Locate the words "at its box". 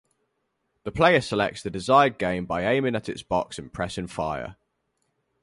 2.95-3.59